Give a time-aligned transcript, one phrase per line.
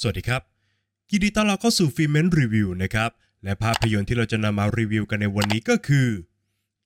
[0.00, 0.42] สวัสดีครับ
[1.10, 3.10] ยินดีต้อนรับเข้าสู่ฟิเมนรีวิวนะครับ
[3.44, 6.08] และภาพยนตร์ที่เราจะนำมารีวิวกันในวันนี้ก็คือ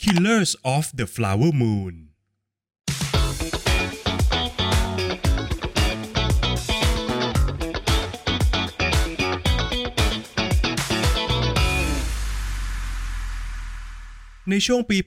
[0.02, 1.94] Killers of the Flower Moon
[14.51, 14.99] ในช่วงปี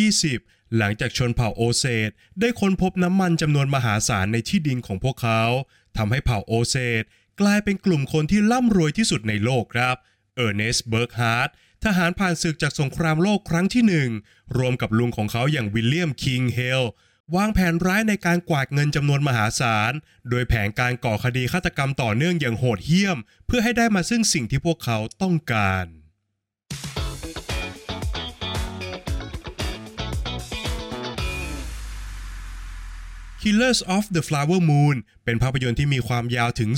[0.00, 2.10] 1920 หลังจากชนเผ่าโอเซต
[2.40, 5.42] ได้ค้นพบน้ำมันจำนวนมหาศาลในที่ดินของพวกเขา
[5.96, 7.04] ทำให้เผ่าโอเซจ
[7.40, 9.96] กลายเป็นกลุ่มคนที่ร่ำรวยที่สุดในโลกครับ
[10.36, 11.50] เออร์เนสต์เบิร์กฮาร์ด
[11.84, 14.10] ทหารผ่านศึกจากสงครามโลกครั้งที่หนึ่ง
[14.58, 16.82] ร่วมกับลุงของเขาอย่างวิลเลียมคิงเฮล
[17.36, 19.92] วางแผนร้ายในการกวาดเงินจำนวนมหาศาล
[20.30, 25.86] โดยแผนการก่อคดีฆาตกรรมต่อเนื่องอย่างโหดเหี้ยม เพื่อให้ได้มาซึ่งสิ่งที่พวกเขาต้องการ
[33.48, 36.70] Killers of the Flower Moon เป็นภาพยนตร์ที่มีความยาวถึง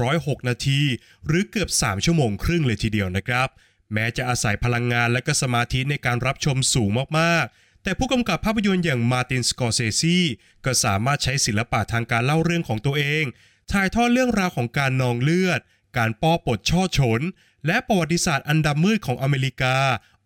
[0.00, 0.80] 206 นาที
[1.26, 3.48] หรือเกือบ 3 ชั่วโมงครึ่งเลยทีเดียวนะครับ
[3.92, 10.18] แม้จะอาศัยพลังงานและก็สมาธิในการรับชมสูงมากๆ แต่ผู้กำกับภาพยนตร์อย่างมาตินสกอร์เซซี
[10.64, 13.24] ก็สามารถใช้ศิลปะทางการเล่าเรื่องของตัวเอง
[13.72, 15.60] ถ่ายทอดเรื่องราวของการนองเลือด
[15.98, 17.20] การป้อปดช่อฉน
[17.66, 19.76] และประวัติศาสตร์อันดำมืดของอเมริกา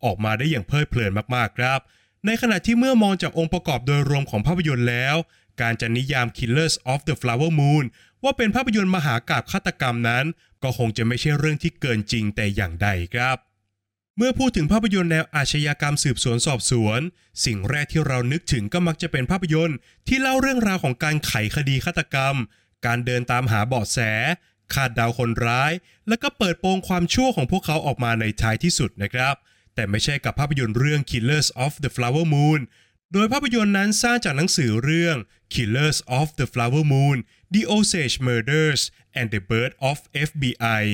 [0.05, 1.81] ออกมาได้อย่างเพลิดเพลินมากๆครับ
[2.27, 5.17] ในขณะที่เมื่อมองจากองค์ประกอบโดยรวมของภาพยนตร์แล้ว
[5.61, 7.85] การจะนิยาม Killers of the Flower Moon
[8.23, 10.25] ว่าเป็นภาพยนตร์มหากาบฆาตกรรมนั้น
[10.63, 13.37] ก็คงจะไม่ใช่เรื่องที่เกินจริงแต่อย่างใดครับ
[14.17, 17.01] เมื่อพูดถึงภาพยนตร์แนวอาชญากรรมสืบสวนสอบสวน
[17.45, 19.77] สิ่งแรกที่เรานึกถึงก็มักจะเป็นภาพยนตร์
[20.09, 22.35] ที่เล่าเรื่องราวของการไขคดีฆาตกรรม
[22.87, 23.99] การเดินตามหาเบาะแส
[24.75, 25.73] คาดเดาคนร้าย
[26.09, 29.35] แล้วก็เปิดโปงความชั่วของพวกเขาออกมาในท้ายที่สุดนะครับ
[29.75, 32.61] แต่ไม่ใช่กับภาพยนตร์เรื่อง Killers of the Flower Moon
[33.13, 35.17] โดยภาพยนตร์นั้นสร้างจากหนังสือเรื่อง
[35.55, 37.17] Killers of the Flower Moon
[37.55, 38.81] The Osage Murders
[39.19, 40.85] and the Birth of FBI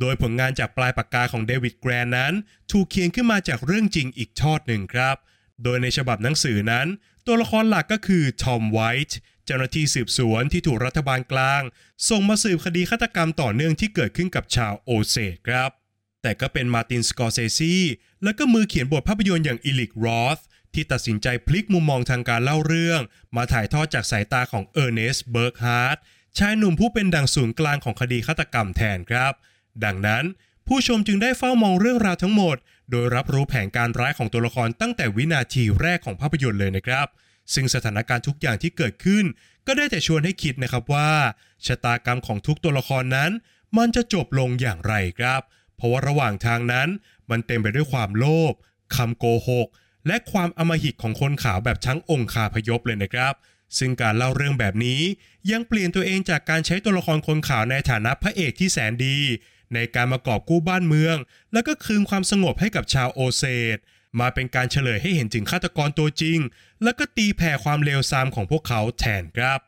[0.00, 2.34] โดยผลงานจากปลายปากกาของเดวิดแกรนนั้น
[2.72, 5.16] ถูกเขียนขึ้นมาจากเรื่องจริงอีกทอดหนึ่งครับ
[5.64, 6.86] โดยในฉบับหนังสือนั้น
[7.26, 11.62] ตัวละครหลักก็คือทอมไวท์เจ้าหน้าที่สืบสวนที่ถูกรัฐบาลกลาง
[12.08, 15.70] ส่งมาสืบคดีฆาตกรรมต่อเนื่องที่เกิดขึ้นกับชาวโอเซตครับ
[16.22, 17.76] แต่ก็เป็นมาตินสกอร์เซซี
[18.22, 20.38] และก็มือเขียนบทภาพยนตร์อย่างเอริกรอธ
[20.74, 23.00] ที่ตัดสินใจพลิกมุมมองทางการเล่าเรื่อง
[23.36, 25.98] มาถ่ายทอดจากสายตาของเออร์เนสต์เบิร์กฮาร์ด
[26.38, 29.32] ชายหนุ่มผู้เป็นดังศูนย์กลางของคดีฆาตกรรมแทนครับ
[29.84, 30.24] ดังนั้น
[30.66, 32.56] ผู้ชมจึงได้เฝ้ามองเรื่องราวทั้งหมด
[32.90, 37.06] โดยรับรู้แผนการร้ายของตัวละครตั้งแต่วินาทีแรกของภาพยนตร์เลยนะครับ
[37.54, 39.24] ซึ่งสถานการณ์ทุกอย่างที่เกิดขึ้น
[39.66, 41.10] ก็ได้แต่ชวนให้คิดนะครับว่า
[41.66, 43.30] ชะตากรรมของทุกตัวละครนั้น
[43.76, 45.40] มันจะจบลงอย่างไรครับ
[45.76, 46.88] เพราะว่าระหว่างทางนั้น
[47.30, 48.52] มันเต็มไปด้วยความโลภ
[48.96, 49.68] คำโกหก
[50.08, 53.34] และความอำมหิตของคนขาวแบบทั้งองค์คาพยพเลยนะครับ
[53.78, 55.00] ซึ่งการเล่าเรื่องแบบนี้
[55.50, 59.18] ยังเปลี่ยนตัวเองจากการใช้ตัวละครคนขาวในฐานะพระเอกที่แสนดี
[59.74, 61.16] ในการมากอบกู้บ้านเมือง
[61.52, 63.44] แล้วก็คืนความสงบให้กับชาวโอเซ
[63.76, 63.78] ต
[64.20, 66.38] มาเป็นการเฉลยให้เห็นถึงฆาตกรตัวจริง
[66.82, 69.58] แล้วก็ตีแผ่ความเลวทรามของพวกเขาแทนครับ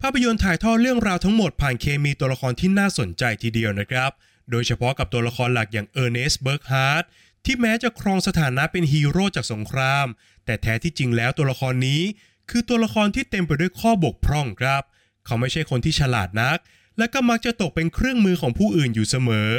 [0.00, 4.10] ภาพยนตร์ถ่ายทอดเรื่องราวทั้งหมดผ่านเคมีตัวละครที่น่าสนใจทีเดียวนะครับ
[4.50, 7.04] โดยเฉพาะกับตัวละครหลักอย่างเออร์เนสต์เบิร์กฮาร์ด
[7.46, 10.06] ที่แม้จะครองสถานะเป็นฮีโร่จากสงคราม
[10.44, 12.02] แต่แท้ที่จริงแล้วตัวละครนี้
[12.50, 14.82] คือตัวละครที่เต็มไปด้วยข้อบกพร่องครับ
[15.26, 16.58] เขาไม่ใช่คนที่ฉลาดนัก
[16.98, 19.52] และก็มักจะตกเป็นเครื่องมือของผู้อื่นอยู่เสมอ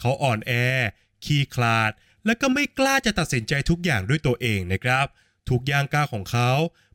[0.00, 0.52] เขาอ่อนแอ
[1.24, 1.90] ขี้ขลาด
[2.26, 5.06] และก็ไม่กล้าจะตัดสินใจทุกอย่างด้วยตัวเองนะครับ
[5.50, 6.50] ทุกย่างก้าวของเขา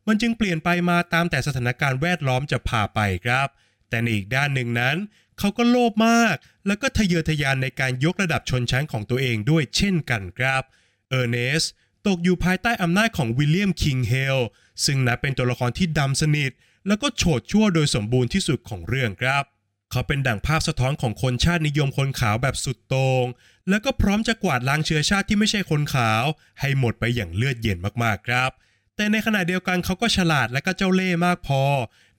[0.08, 3.48] มันจึงเปลี่ยนไปมาตามแต่สถานการณ์แวดล้อมจะพาไปครับ
[3.90, 4.96] แต่ในอีกด้านหนึ่งนั้น
[5.40, 6.36] เขาก็โลภมาก
[6.68, 10.64] แล้วก็ทะเยอทะยานในการยกระดับชนชั้นของตัวเองด้วยเช่นกันครับ
[11.10, 11.64] เออร์เนส
[12.08, 14.40] ตกอยู่ภายใต้อำนาจของวิลเลียมคิงเฮล
[14.86, 16.52] ซึ่งนับเป็นตัวละครที่ดำสนิท
[16.88, 19.44] แล้วก็โฉดชั่วโดยสมบูรณ์ที่สุดของเรื่องครับ
[19.92, 23.26] เขาเป็นดั่งภาพสะท้อนของคนชาตินิยมคนขาวแบบสุดโต่ง
[23.70, 26.24] แล้วก็พร้อมจะกวาดล้างเชื้อชาติที่ไม่ใช่คนขาว
[26.60, 28.52] ให้หมดไปอย่างเลือดเย็นมากๆครับ
[28.96, 31.64] แต่ในขณะเดียวกันเขาก็ฉลาดและก็เจ้าเล่ห์มากพอ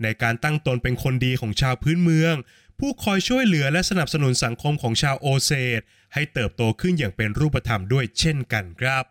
[0.02, 2.34] ในการตั้งตนเป็นคนดีของชาวพื้นเมือง
[2.78, 5.80] ผู้คอยช่วยเหลือและสนับสนุนสังคมของชาวโอเซต
[6.14, 9.04] ให้เติบโตขึ้นอย่างเป็นรูปธรรมด้วยเช่นกันครับ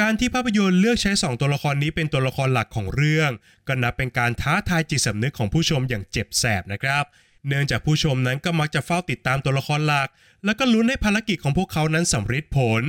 [0.00, 3.30] การที่ภาพยนตร์เลือกใช้ 2 ตัวละครนี้เป็นตัวละครหลักของเรื่อง
[3.68, 7.04] ก็นับเป็นการท้าทายจิตสำนึกของผู้ชมอย่างเจ็บแสบนะครับ
[7.46, 10.08] เนื่องจากผู้ชมนั้นก็มักจะเฝ้าติดตามตัวละครหลัก
[10.44, 12.82] แล้วก็ลุ้นให้ภารกิจของพวกเขานั้นสำเร็จผล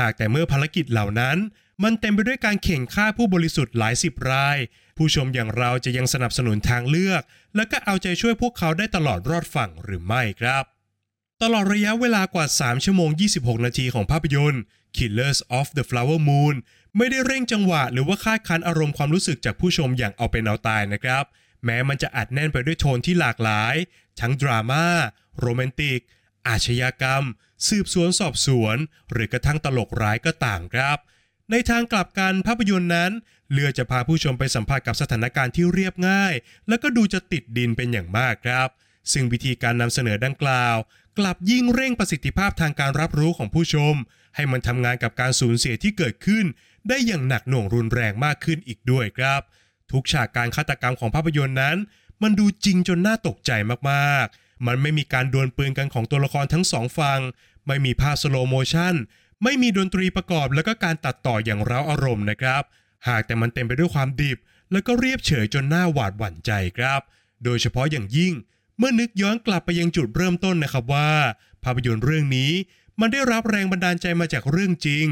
[0.00, 1.36] หากแต่เมื่อภารกิจเหล่านั้น
[1.82, 4.56] มันเต็มไปด้วยการเข่งฆ่าผู้บริสุทธิ์หลายสิบราย
[4.96, 7.22] ผู้ชมอย่างเราจะยังสนับสนุนทางเลือก
[7.56, 10.64] แล้วก็เอาใจช่วยพวกเขาได้ตลอดรอดฝั่งหรือไม่ครับ
[11.42, 14.62] ตลอดระยะเวลากว่า 3 ชั่วโมง 26 นาทีของภาพยนตร์
[14.96, 16.54] Killers of the Flower Moon
[16.96, 21.24] ไม่ได้เร่งจังหวะหรือว่าคาดคันอารมณ์ความรู้สึกจากผู้ชมอย่างเอาเป็นเอาตายนะครับ
[21.64, 23.74] แม้มันจะอัดแน่นไปด้วยโทนที่หลากหลาย
[24.20, 24.86] ทั้งดราม่า
[25.40, 26.00] โรแมนติก
[26.48, 27.22] อาชญากรรม
[27.68, 28.76] สืบสวนสอบสวน
[29.10, 30.98] หรือกระทั่งตลกร้ายก็ต่างครับ
[31.50, 33.12] ในทางกลับกันภาพยนตร์นั้น
[33.52, 36.34] เลือจะพาผู้ชมไปสัมผัสกับสถานการณ์ที่เรียบง่าย
[36.68, 38.68] แล้วก็ดูจะติดดินเป็นอย่างมากครับ
[39.12, 40.76] ซึ่งวิธีการนำเสนอดังกล่าว
[41.18, 43.94] กลับยิ่งเร่งประสิทธิภาพทางการรับรู้ของผู้ชม
[44.34, 46.44] ให้มันทำงานกับการสูญเสียที่เกิดขึ้น
[46.88, 49.40] ได้อย่างหนักหน่วงรุนแรงมากขึ้นอีกด้วยครับ
[49.92, 51.76] ทุกฉากการฆาตกรรมของภาพยนตร์นั้น
[52.22, 53.50] มันดูจริงจนน่าตกใจ
[53.90, 57.20] มากๆ มันไม่มีการดวลปืนกันของตัวละครทั้งสองฝั่ง
[57.66, 58.94] ไม่มีภาพ slow motion
[59.42, 62.62] ไม่มีดนตรีประกอบแล้วก็การตัดต่ออย่างเร้าอารมณ์นะครับ
[63.08, 64.38] หากแต่มันเต็มไปด้วยความดิบ
[64.72, 67.00] แล้วก็เรียบเฉยจนน่าหวาดหวั่นใจครับ
[67.44, 68.32] โดยเฉพาะอย่างยิ่ง
[68.78, 71.10] เมื่อนึกย้อนกลับไปยังจุดเริ่มต้นนะครับว่า
[71.64, 72.52] ภาพยนตร์เรื่องนี้
[73.00, 75.06] มันได้รับแรงบันดาลใจมาจากเรื่องจริง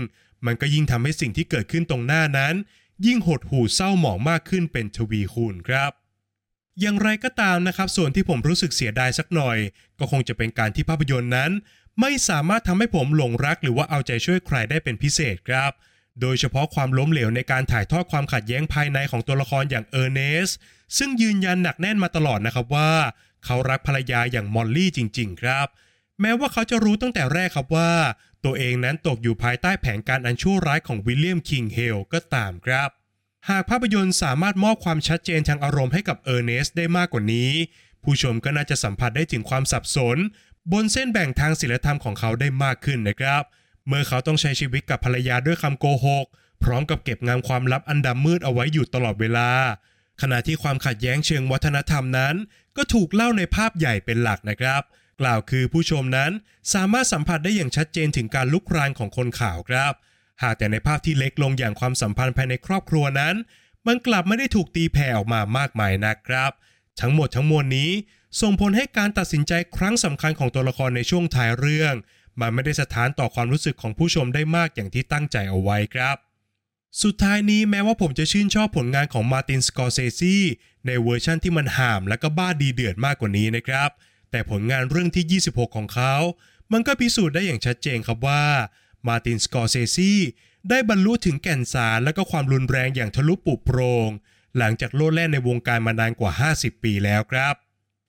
[0.47, 2.55] มันก็ยิ่งทำให้สิ่งที่เกิดขึ้นตรงหน้านั้น
[3.07, 5.93] ยิ่งหดหู่เศร้าหมองมากขึ้นเป็นทวีคูณครับ
[6.81, 9.59] อย่างไรก็ตามนะครับ ส่วนที่ผมรู้สึกเสียดายสักหน่อย
[9.99, 11.51] ก็คงจะเป็นการที่ภาพยนตร์นั้น
[12.01, 15.73] ไม่สามารถทำให้ผมหลงรักหรือว่าเอาใจช่วยใครได้เป็นพิเศษครับ
[16.21, 20.51] โดยเฉพาะความล้มเหลวในการถ่ายทอดความขัดแย้งภายในของตัวละครอย่างเออร์เนส
[20.99, 22.93] ซึ่งยืนยันหนักแน่นมาตลอดนะครับว่า
[23.45, 25.67] เขารักภรรยาอย่างมอลลี่จริง ๆ ครับ
[26.21, 27.93] แม้ว่าเขาจะรู้ตั้งแต่แรกครับว่า
[28.45, 32.89] ตัวเองนั้นตกอยู่ภายใต้แผนการอันชั่วร้ายของวิลเลียมคิงเฮลก็ตามครับ
[33.49, 37.51] หากภาพยนตร์สามารถมอบความชัดเจนทางอารมณ์ให้กับเออร์เนสได้มากกว่านี้
[38.03, 40.19] ผู้ชมก็น่าจะสัมผัสได้ถึงความสับสน
[40.73, 43.43] บนเส้นแบ่งทางศีลธรรมของเขาได้มากขึ้นนะครับ
[43.89, 46.27] เมื่อเขาต้องใช้ชีวิตกับภรรยาด้วยคำโกหก
[46.63, 49.51] พร้อมกับเก็บงำความลับอันดำมืดเอาไว้อยู่ตลอดเวลา
[50.23, 52.35] ขณะที่ความขัดแย้งเชิงวัฒนธรรมนั้น
[52.77, 54.83] ก็ถูกเล่าในภาพใหญ่เป็นหลักนะครับ
[55.21, 56.31] กล่าวคือผู้ชมนั้น
[56.75, 59.93] สามารถสัมผัสได้อย่างชัดเจนถึงการลุกรานของคนข่าวครับ
[60.43, 63.35] หากแต่ในภาพที่เล็กลงอย่างความสัมพันธ์ภายในครอบครัวนั้น
[63.87, 66.53] มันกลับไม่ได้ถูกตีแผ่ออกมามากมายนักครับ
[67.01, 67.91] ทั้งหมดทั้งมวลนี้
[68.41, 71.95] ส่งผลให้การตัดสินใจครั้งสำคัญของตัวละครในช่วงท้ายเรื่อง
[72.41, 76.17] มันไม่ได้สถานต่อความรู้สึกของผู้ชมได้มากอย่างที่ตั้งใจเอาไว้ครับ
[77.03, 80.37] สุดท้ายนี้แม้ว่าผมจะชื่นชอบผลงานของมาตินสกอร์เซซี
[80.87, 83.91] ในเวอร์ชั่นที่มันห่ามและก็บ้าดีเดือดมากกว่านี้นะครับ
[84.31, 86.15] แต่ผลงานเรื่องที่ 26 ของเขา
[86.73, 88.45] มันก็พิสูจน์ได้อย่างชัดเจนครับว่า
[89.07, 90.13] มาตินสกอร์เซซี
[90.71, 94.09] ได้บรรลุถึงแก่นสารและก็ความรุนแรงอย่างทะลุปุโปรง
[94.59, 97.55] หลังจากโลดแล่นในวงการมานานกว่า 50 ปีแล้วครับ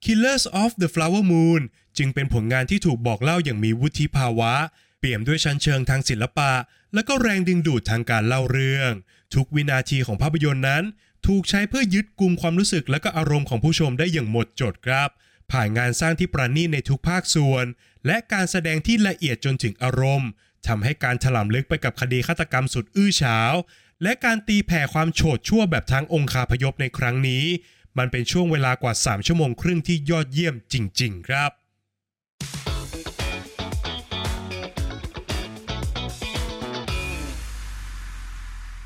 [0.04, 1.62] Killers of the Flower Moon
[1.98, 4.52] จึงเป็นผลงานที่ถูกบอกเล่าอย่างมีวุฒิภาวะ
[4.98, 6.52] เปี่ยมด้วยชั้นเชิงทางศิลปะ
[6.94, 8.92] และก็แรงดึงดูดทางการเล่าเรื่อง
[9.34, 10.84] ทุกวินาทีของภาพยนตร์นั้น
[11.26, 15.08] ถูกใช้เพื่อยึดกลุ่มความรู้สึกและก็อารมณ์ของผู้ชมได้อย่างหมดจดครับ
[15.52, 17.64] ผ่านงานสร้างที่ประณีตในทุกภาคส่วน
[18.06, 20.30] และการแสดงที่ละเอียดจนถึงอารมณ์
[20.66, 23.52] ทำให้การถลำลึกไปกับคดีฆาตกรรมสุดอื้อฉาว
[24.02, 27.44] และการตีแผ่ความโฉดชั่วแบบทั้งองคาพยพในครั้งนี้
[27.98, 31.50] มันเป็นช่วงเวลากว่า 3 ชั่วโมงครึ่งที่ยอดเยี่ยมจริง ๆ ครับ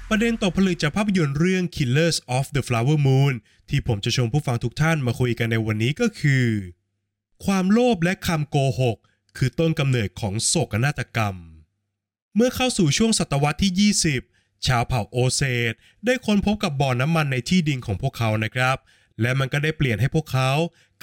[0.09, 3.35] ประเด็นตกผลึกจากภาพยนตร์เรื่อง Killers of the Flower Moon
[3.69, 6.47] ที่ผมจะชวนผู้ฟังทุกท่านมาคุยกันในวันนี้ก็คือ
[7.45, 8.97] ความโลภและคำโกหก
[9.37, 11.37] คือต้นกำเนิดของโศกนาฏกรรม
[12.37, 14.30] เมื่อเข้าสู่ช่วงศตวรรษที่20
[14.67, 15.73] ชาวเผ่าโอเซต
[16.05, 18.77] ได้ค้นพบกับบ่อน้ำมันในที่ดินของพวกเขานะครับ
[19.21, 20.51] และมันก็ได้เปลี่ยนให้พวกเขา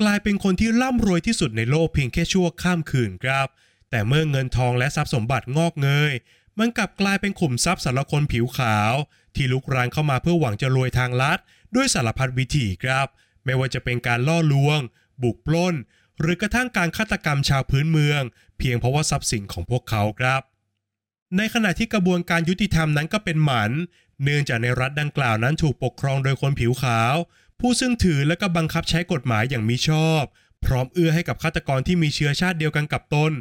[0.02, 3.48] กลายเป็นคนที่ร่ำรวยที่สุดในโลกเพียงแค่ชั่วข้ามคืนครับ
[3.90, 6.14] แต่เมื่อเงินทองและทรัพย์สมบัติงอกเงย
[6.60, 8.94] มันกลับกลายเป็นขุมทรัพย์สารคนผิวขาว
[9.36, 11.40] ที่ลุกรานเข้ามาเพื่อหวังจะรวยทางลัด
[11.76, 13.08] ด้วยสารพัดวิธีครับ
[13.46, 14.80] ไม่ว่าจะเป็นการล่อลวง
[15.24, 15.76] บุกปล้น
[16.20, 18.22] หรือกระทั่งการฆาตกรรมชาวพื้นเมือง
[18.58, 20.42] เพียงเพราะว่าทรัพย์สินของพวกเขาครับ
[21.36, 23.72] ในขณะที่กระบวนการยุติธรรมนั้นก็เป็นหมัน
[24.24, 27.16] เนื่องจากในรัฐดังกล่าวนั้นถูกปกครองโดยคนผิวขาว
[27.60, 30.24] ผู้ซึ่งถือและก็บังคับใช้กฎหมายอย่างมิชอบ
[30.66, 33.32] พร้อมเอื้อให้กับฆาตกรที่มีเชื้อชาติเดียวกันกับตน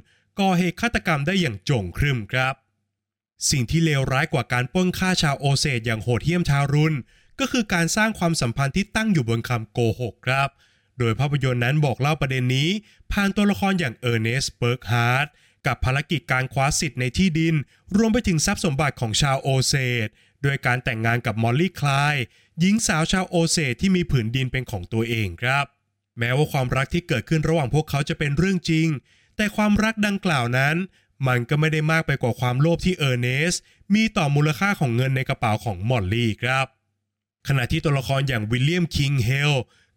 [0.40, 2.55] ก่อเหตุฆาตกรรมได้อย่างโจ่งครึ่มครับ
[3.50, 6.97] สิ่งที่เลวร้ายกว่าการปล้นฆ่าชาวโอเซจอย่างโหดเหี้ยมทารุณ
[7.40, 10.49] ก็คือการสร้างความสัมพันธ์ที่ตั้งอยู่บนคำโกหกครับ
[10.99, 12.69] โดยภาพยนตร์นั้นบอกเล่าประเด็นนี้
[13.12, 15.28] ผ่านตัวละครอย่างเออร์เนสต์เบิร์กฮาร์ด
[15.66, 17.54] กับภารกิจการคว้าสิทธิ์ในที่ดิน
[17.96, 19.75] รวมไปถึงทรัพย์สมบัติของชาวโอเซ
[20.06, 20.09] จ
[20.42, 22.16] โดยการแต่งงานกับมอลลี่ไคล์
[22.61, 25.64] หญิงสาวชาวโอเซจที่มีผืนดินเป็นของตัวเองครับ
[26.18, 28.88] แม้ว่าความรักที่เกิดขึ้นระหว่างพวกเขาจะเป็นเรื่องจริง
[29.37, 30.76] แต่ความรักดังกล่าวนั้น
[31.28, 33.54] มันก็ไม่ได้มากไปกว่าความโลภที่เออร์เนส
[33.94, 36.66] มีต่อมูลค่าของเงินในกระเป๋าของมอลลี่ครับ
[37.49, 39.52] ขณะที่ตัวละครอย่างวิลเลียมคิงเฮล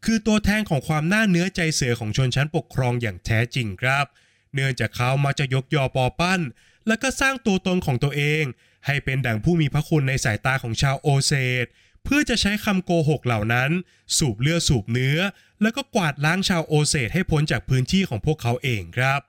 [0.05, 4.15] คือตัวแทนของความหน้าเนื้อใจเสือของชนชั้นปกครองอย่างแท้จริงครับ
[4.53, 6.41] เนื่องจากเขามักจะยกยอปอปั้น
[6.87, 8.43] และก็สร้างตัวตนของตัวเอง
[8.85, 11.65] ให้เป็นดั่งผู้มีพระคุณในสายตาของชาวโอเซต
[12.03, 13.69] เพื่อจะใช้คำโกหกเหล่านั้น
[14.17, 15.19] สูบเลือดสูบเนื้อ
[15.61, 19.21] แล้วก็กวาดล้างชาวโอเซตให้พ้นจากพื้นที่ของพวกเขาเองครับ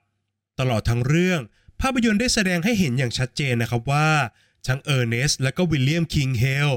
[0.61, 1.41] ตลอดทั้งเรื่อง
[1.81, 4.11] ภาพยนตร์ได้แสดงให้เห็นอย่างชัดเจนนะครับว่า
[4.67, 6.71] ทั้งเออร์เนสและก็วิลเลียมคิงเฮล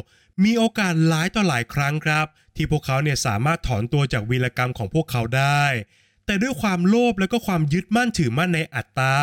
[0.44, 5.64] มีโอกาสหลายต่อหลายครั้งครับ ที่พวกเขาเนี่ยสามารถถอนตัวจากวีรกรรมของพวกเขาได้
[6.26, 9.16] แต่ด้วยความโลภและก็ความยึดมั่นถือมั่นในอัตตา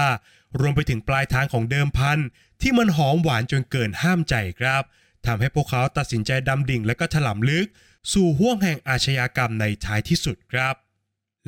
[0.61, 2.19] รวมไปถึงปลายทางของเดิมพัน
[2.61, 4.83] ที่มันหอมหวานจนเกินห้ามใจครับ
[5.27, 7.67] ทำให้พวกเขาตัดสินใจดำดิ่งและก็ถลำลึก
[8.13, 10.75] สู่ห้วงแห่งอาชญากรรมในท้ายที่สุดครับ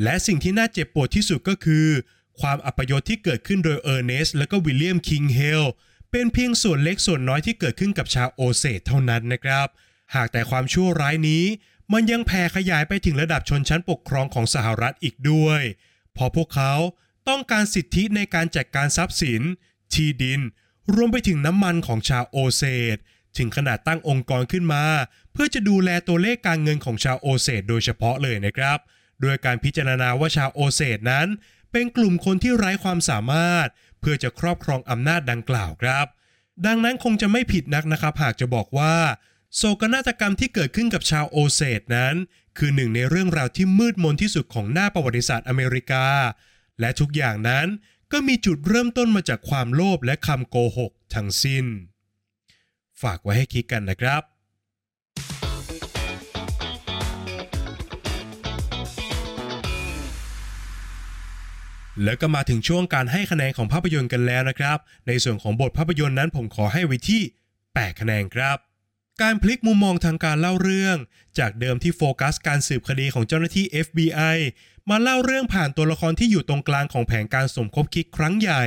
[0.02, 1.86] และสิ่งที่น่าเจ็บปวดที่สุดก็คือ
[2.40, 5.64] ความอัปยศที่เกิดขึ้นโดยเออร์เนส และก็วิลเลียมคิงเฮล
[6.10, 9.66] เป็นเพียงส่วนเล็กส่วนน้อยที่เกิดขึ้นกับชาวโอเซจเท่านั้นนะครับ
[10.14, 11.44] หากแต่ความชั่วร้ายนี้
[11.92, 15.62] มันยังแผ่ขยายไปถึงระดับชนชั้นปกครองของสหรัฐอีกด้วย
[16.14, 16.74] เพราะพวกเขา
[17.28, 19.42] ต้องการสิทธิในการจัดการทรัพย์สิน
[19.94, 20.40] ที่ดิน
[20.94, 22.62] รวมไปถึงน้ำมันของชาวโอเซ
[22.94, 22.96] ต
[23.38, 24.84] ถึงขนาดตั้งองค์กรขึ้นมา
[25.32, 28.78] เพื่อจะดูแลตัวเลขการเงินของชาวโอเซตโดยเฉพาะเลยนะครับ
[29.20, 31.26] โดยการพิจารณาว่าชาวโอเซตนั้น
[31.72, 33.68] เป็นกลุ่มคนที่ไร้ความสามารถ
[34.00, 36.06] เพื่อจะครอบครองอำนาจดังกล่าวครับ
[36.66, 38.94] ดังนั้นคงจะไม่ผิดนักนะครับ หากจะบอกว่า
[39.56, 42.14] โศกนาฏกรรมที่เกิดขึ้นกับชาวโอเซตนั้น
[42.58, 46.06] คือหนึ่งในเรื่องราวที่มืดมนที่สุดของหน้าประวัติศาสตร์อเมริกา
[46.80, 47.66] และทุกอย่างนั้น
[48.12, 51.64] ก็มีจุดเริ่มต้นมาจากความโลภและคำโกหกทั้งสิ้น
[53.02, 54.22] ฝากไว้ให้คิดกันนะครับ
[62.04, 67.22] แล้วก็มาถึงช่วงการให้คะแนนของภาพยนตร์กันแล้วนะครับ ในส่วนของบทภาพยนตร์นั้นผมขอให้ไว้ที่
[67.60, 68.58] 8 คะแนนครับ
[69.20, 70.96] การพลิกมุมมองทางการเล่าเรื่อง
[71.38, 74.38] จากเดิมที่โฟกัสการสืบคดีของเจ้าหน้าที่ FBI
[74.90, 78.64] มาเล่าเรื่องผ่านตัวละครที่อยู่ตรงกลางของแผนการสมคบคิดครั้งใหญ่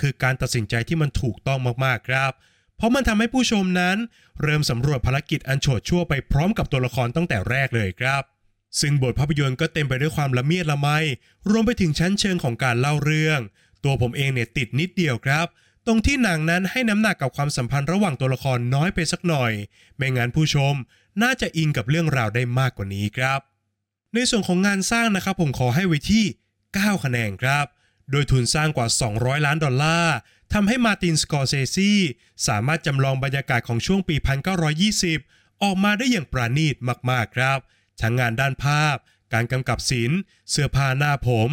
[0.00, 2.32] คือการตัดสินใจที่มันถูกต้องมากๆครับ
[2.76, 3.96] เพราะมันทำให้ผู้ชมนั้น
[4.42, 8.22] เริ่มสำรวจภารกิจอันโฉดชั่วไปพร้อมกับตัวละครตั้งแต่แรกเลยครับ
[8.80, 10.88] ซึ่งบทภาพยนตร์ก็เต็มไปด้วยความละเมียดละไม
[11.50, 13.40] รวมไปถึงชั้นเชิงของการเล่าเรื่อง
[13.84, 15.46] ตัวผมเองเนี่ยติดนิดเดียวครับ
[15.86, 19.52] ตรงที่หนังนั้นให้น้ำหนักกับความสัมพันธ์ระหว่างตัวละครน้อยไปสักหน่อย
[19.96, 20.74] ไม่งั้นผู้ชม
[21.22, 23.40] น่าจะอินกับเรื่องราวได้มากกว่านี้ครับ
[24.14, 26.24] ในส่วนของงานสร้างนะครับผมขอให้ไว้ที่
[26.64, 27.66] 9 คะแนนครับ
[28.10, 30.16] โดยทุนสร้างกว่า 200 ล้านดอลลาร์
[30.52, 31.92] ทำให้มาตินสกอร์เซซี
[32.46, 34.16] สามารถจำลองบรรยากาศของช่วงปี
[34.90, 36.76] 1920 ออกมาได้อย่างประณีต
[37.10, 37.58] มากๆครับ
[38.00, 38.96] ทั้งงานด้านภาพ
[39.32, 40.18] การกำกับศิลป์
[40.50, 41.50] เสื้อผ้าหน้าผม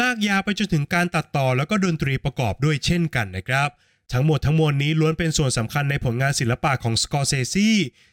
[0.00, 3.68] ลากยาวไปจนถึงการตัดต่อแล้วก็ดนตรีประกอบด้วยเช่นกันนะครับ
[4.12, 7.70] ทั้งหมดทั้งมวลนี้ล้วนเป็นส่วนสำคัญในผลงานศิลปะของสกอร์เซซี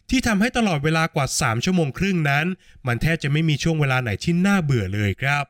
[0.10, 2.46] ที่ทำให้ตลอดเวลากว่า 3 ชั่วโมงครึ่งนั้น
[2.88, 5.44] มันแทบจะไม่มีช่วงเวลาไหนที่น่าเบื่อเลยครับ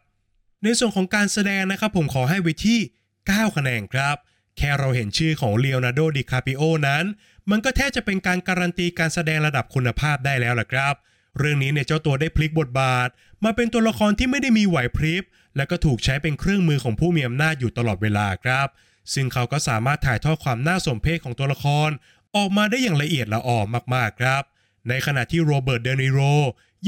[0.63, 2.79] ในส่วนของการแสดงนะครับผมขอให้ไว้ที่
[3.17, 4.15] 9 คะแนนครับ
[4.57, 7.03] แค่เราเห็นชื่อของเลโอนาร์โด ดิคาปิโอนั้น
[7.49, 13.09] มันก็แทบจะเป็นการการันตีการแสดงระดับคุณภาพได้แล้วล่ะครับเเรื่องนี้เนี่ยเจ้าตัวได้พลิกบทบาท
[13.43, 15.23] มาเป็นตัวละครที่ไม่ได้มีไหวพริบ
[15.55, 18.67] และก็ถูกใช้เป็นเครื่องมือของผู้มีอำนาจอยู่ตลอดเวลาครับ
[19.13, 21.89] ซึ่งเขาก็สามารถถ่ายทอดความน่าสมเพชของตัวละคร
[22.35, 23.59] ออกมาได้อย่างละเอียดละออ
[23.95, 24.43] มากๆครับ
[24.89, 26.19] ในขณะที่โรเบิร์ตเดนิโร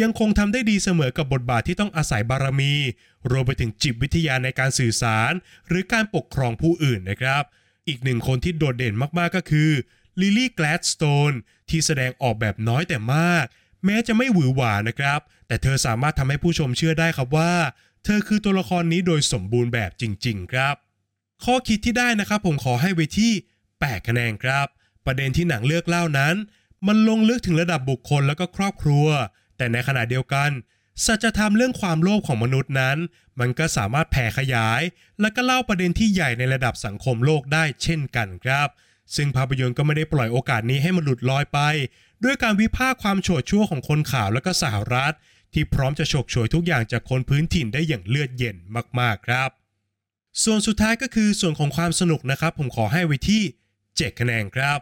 [0.02, 2.74] ยังคงทำได้ดีเสมอกับบทบาทที่ต้องอาศัยบารมี
[3.32, 5.32] รวมไปถึงจิตวิทยาในการสื่อสาร
[5.68, 7.44] หรือการปกครองผู้อื่นนะครับ
[7.88, 9.72] อีกหนึ่งคนที่โดดเด่นมากๆก็คือ
[10.20, 11.32] ลิลี่แกลดสโตน
[11.70, 13.46] ที่แสดงออกแบบน้อยแต่มาก
[13.86, 17.54] แม้จะไม่หวือหวานะครับ แต่เธอสามารถทำให้ผู้ชมเชื่อได้ครับว่า
[18.04, 20.75] เธอคือตัวละครนี้โดยสมบูรณ์แบบจริง ๆ ครับ
[21.44, 23.32] ข้อคิดที่ได้นะครับผมขอให้ไว้ที่
[23.70, 24.68] 8 คะแนนครับ
[25.06, 26.36] ประเด็นที่หนังเลือกเล่านั้น
[26.88, 29.08] มันลงลึกถึงระดับบุคคลแล้วก็ครอบครัว
[29.58, 30.50] แต่ในขณะเดียวกัน
[31.06, 32.98] สัจธรรมเรื่องความโลภของมนุษย์นั้น
[33.39, 34.82] มันก็สามารถแผ่ขยาย
[35.22, 38.68] และก็เล่าประเด็นที่ใหญ่ในระดับสังคมโลกได้เช่นกันครับ
[39.15, 41.60] ซึ่งภาพยนตร์ก็ไม่ได้ปล่อยโอกาสนี้ให้มันหลุดลอยไป
[42.24, 45.13] ด้วยการวิพากษ์ความโฉดชั่วของคนข่าวและก็สหรัฐ
[45.53, 48.55] ที่พร้อมจะฉกฉวยทุกอย่างจากคนพื้นถิ่นได้อย่างเลือดเย็น
[49.00, 49.50] มากๆครับ
[50.43, 53.43] ส่วนสุดท้ายก็คือส่วนของความสนุกนะครับ ผมขอให้ไว้ที่
[53.79, 54.79] 7 คะแนนครับ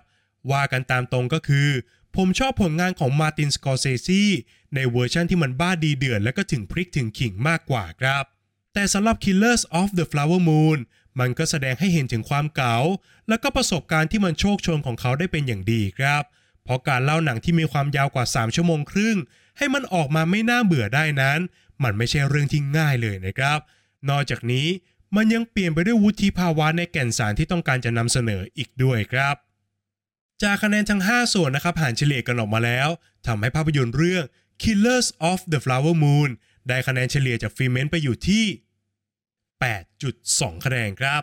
[0.51, 1.69] ว่ากันตามตรงก็คือ
[2.15, 4.23] ผมชอบผลงานของมาตินสกอร์เซซี
[4.75, 8.23] ในเวอร์ชันที่มันบ้าดีเดือดและก็ถึงพริกถึงขิงมากกว่าครับ
[8.73, 10.77] แต่สำหรับ Killers of the Flower Moon
[11.19, 12.77] มันก็แสดงให้เห็นถึงความเก๋า
[13.27, 16.23] และก็ประสบการณ์ที่มันโชคชนของเขาได้เป็นอย่างดีครับ
[16.63, 19.17] เพราะการเล่าหนังที่มีความยาวกว่า 3 ชั่วโมงครึ่ง
[19.58, 21.39] ให้มันออกมาไม่น่าเบื่อได้นั้น
[21.84, 23.60] มันไม่ใช่เรื่องที่ง่ายเลยนะครับ
[24.10, 24.67] นอกจากนี้
[25.15, 29.36] มันยังเปลี่ยนไปด้วยวุฒิภาวะในแก่นสารที่ต้องการจะนำเสนออีกด้วยครับ
[30.43, 32.89] จากคะแนนทั้ง 5 ส่วนนะครับหารเฉลี่ยกันออกมาแล้ว
[33.27, 34.24] ทำให้ภาพยนตร์เรื่อง
[34.62, 36.29] Killers of the Flower Moon
[36.67, 38.46] ได้คะแนนเฉลี่ยจากฟิเมนไปอยู่ที่
[39.75, 41.22] 8.2 คะแนนครับ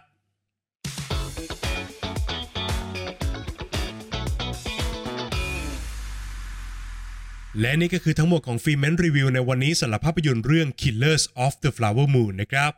[7.58, 12.72] และนี่ก็คือทั้งหมดของฟิเมนรีวิวในวันนี้สำหรับภาพยนตร์เรื่อง Killers of the Flower Moon นะครับ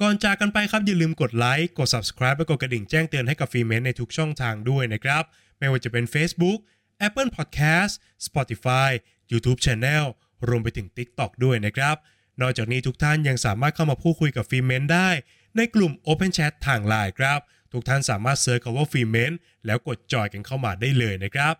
[0.00, 5.22] ก่อนจากกันไปครับอย่าลืมกดไลค์ กด subscribe และกดกระดิ่งแจ้งเตือนให้กับฟิเมนในทุกช่องทางด้วยนะครับ
[5.58, 6.58] ไม่ว่าจะเป็น Facebook
[7.06, 7.92] Apple Podcast
[8.26, 8.90] Spotify
[9.32, 10.04] YouTube Channel
[10.48, 11.96] รวมไปถึง TikTok ด้วยนะครับ
[12.40, 15.10] นอกจากนี้ทุกท่านยังสามารถเข้ามาพูดคุยกับ Filmment ได้
[15.56, 17.40] ในกลุ่ม Open Chat ทางไลน์ครับ
[17.72, 19.32] ทุกท่านสามารถ search คำว่า Filmment
[19.66, 21.54] แล้วกด join กันเข้ามาได้เลยนะครับ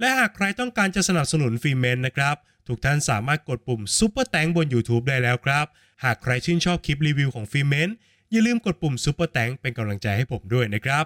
[0.00, 2.36] และหากใครต้องการจะสนับสนุน Filmment นะครับ
[2.68, 5.66] ทุกท่านสามารถกดปุ่ม Super Thanks บน YouTube ได้แล้วครับ
[6.04, 7.88] หากใครชื่นชอบคลิปรีวิวของ Filmment
[8.30, 11.04] อย่าลืมกดปุ่ม Super Thanks เป็นกำลังใจให้ผมด้วยนะครับ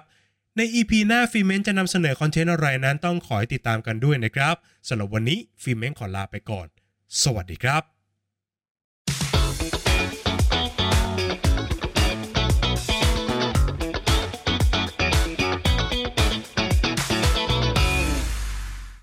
[0.57, 4.55] ใน EP หน้าฟิเมนจะนำเสนอคอนเทนต์อะไรนั้นต้องขอให้ติดตามกันด้วยนะครับ
[4.87, 6.67] สำหรับวันนี้ฟิเมนขอลาไปก่อน
[7.23, 7.92] สวัสดีครับ